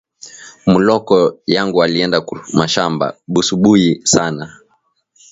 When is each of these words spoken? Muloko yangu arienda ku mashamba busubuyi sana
Muloko 0.71 1.17
yangu 1.55 1.77
arienda 1.85 2.17
ku 2.27 2.33
mashamba 2.59 3.05
busubuyi 3.33 3.91
sana 4.13 4.43